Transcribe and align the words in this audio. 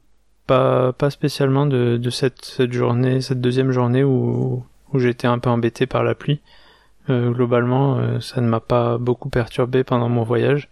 pas, 0.46 0.94
pas 0.94 1.10
spécialement 1.10 1.66
de, 1.66 1.98
de 1.98 2.10
cette, 2.10 2.44
cette 2.46 2.74
journée, 2.74 3.22
cette 3.22 3.42
deuxième 3.42 3.72
journée 3.72 4.04
où, 4.04 4.64
où 4.94 5.00
j'étais 5.00 5.28
un 5.28 5.40
peu 5.40 5.50
embêté 5.50 5.86
par 5.86 6.04
la 6.04 6.16
pluie. 6.16 6.42
Euh, 7.10 7.32
globalement, 7.32 7.98
euh, 7.98 8.20
ça 8.20 8.42
ne 8.42 8.48
m'a 8.48 8.60
pas 8.60 8.98
beaucoup 8.98 9.30
perturbé 9.30 9.84
pendant 9.84 10.10
mon 10.10 10.24
voyage. 10.24 10.70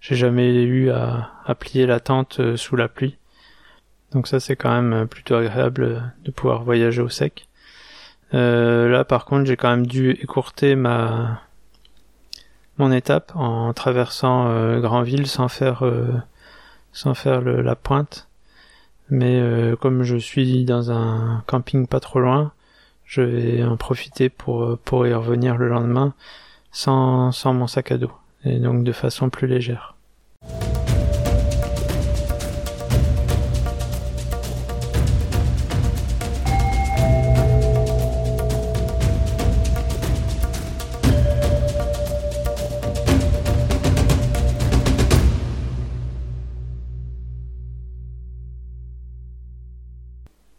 J'ai 0.00 0.16
jamais 0.16 0.62
eu 0.62 0.90
à, 0.90 1.30
à 1.44 1.54
plier 1.54 1.86
la 1.86 2.00
tente 2.00 2.40
euh, 2.40 2.56
sous 2.56 2.76
la 2.76 2.88
pluie. 2.88 3.16
Donc 4.12 4.28
ça, 4.28 4.40
c'est 4.40 4.56
quand 4.56 4.70
même 4.70 5.06
plutôt 5.06 5.36
agréable 5.36 6.14
de 6.24 6.30
pouvoir 6.30 6.62
voyager 6.62 7.02
au 7.02 7.08
sec. 7.08 7.48
là, 8.32 9.04
par 9.04 9.24
contre, 9.24 9.46
j'ai 9.46 9.56
quand 9.56 9.70
même 9.70 9.86
dû 9.86 10.10
écourter 10.10 10.76
ma 10.76 11.42
mon 12.78 12.92
étape 12.92 13.32
en 13.34 13.72
traversant 13.72 14.78
Granville 14.80 15.26
sans 15.26 15.48
faire 15.48 15.82
sans 16.92 17.14
faire 17.14 17.40
la 17.40 17.74
pointe 17.74 18.25
mais 19.10 19.40
euh, 19.40 19.76
comme 19.76 20.02
je 20.02 20.16
suis 20.16 20.64
dans 20.64 20.90
un 20.90 21.42
camping 21.46 21.86
pas 21.86 22.00
trop 22.00 22.20
loin, 22.20 22.52
je 23.04 23.22
vais 23.22 23.64
en 23.64 23.76
profiter 23.76 24.28
pour, 24.28 24.64
euh, 24.64 24.80
pour 24.84 25.06
y 25.06 25.14
revenir 25.14 25.56
le 25.56 25.68
lendemain 25.68 26.14
sans, 26.72 27.32
sans 27.32 27.54
mon 27.54 27.66
sac 27.66 27.92
à 27.92 27.98
dos, 27.98 28.12
et 28.44 28.58
donc 28.58 28.84
de 28.84 28.92
façon 28.92 29.30
plus 29.30 29.46
légère. 29.46 29.95